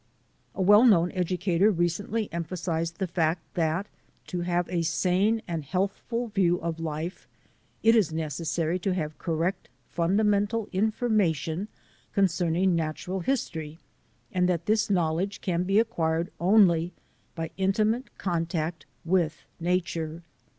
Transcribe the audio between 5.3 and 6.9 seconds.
and healthful view of